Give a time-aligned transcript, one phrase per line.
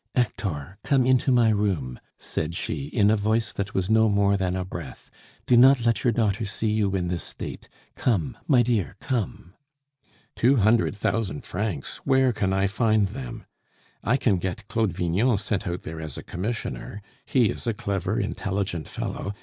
[0.15, 4.55] "Hector, come into my room," said she, in a voice that was no more than
[4.55, 5.11] a breath.
[5.45, 7.69] "Do not let your daughter see you in this state!
[7.95, 9.53] Come, my dear, come!"
[10.35, 11.97] "Two hundred thousand francs?
[11.97, 13.45] Where can I find them?
[14.03, 17.03] I can get Claude Vignon sent out there as commissioner.
[17.27, 19.35] He is a clever, intelligent fellow.